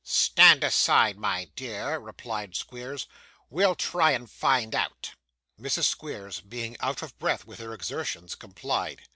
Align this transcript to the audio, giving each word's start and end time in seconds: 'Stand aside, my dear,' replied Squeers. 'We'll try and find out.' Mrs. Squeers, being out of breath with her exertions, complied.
'Stand 0.03 0.63
aside, 0.63 1.15
my 1.15 1.45
dear,' 1.55 1.99
replied 1.99 2.55
Squeers. 2.55 3.05
'We'll 3.51 3.75
try 3.75 4.09
and 4.13 4.27
find 4.31 4.73
out.' 4.73 5.11
Mrs. 5.59 5.83
Squeers, 5.83 6.39
being 6.41 6.75
out 6.79 7.03
of 7.03 7.15
breath 7.19 7.45
with 7.45 7.59
her 7.59 7.71
exertions, 7.71 8.33
complied. 8.33 9.03